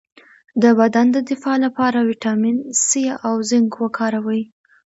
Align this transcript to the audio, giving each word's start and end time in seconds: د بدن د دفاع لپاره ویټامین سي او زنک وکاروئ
د 0.61 0.63
بدن 0.79 1.05
د 1.15 1.17
دفاع 1.29 1.55
لپاره 1.65 2.05
ویټامین 2.09 2.57
سي 2.87 3.03
او 3.27 3.35
زنک 3.49 3.73
وکاروئ 3.83 4.41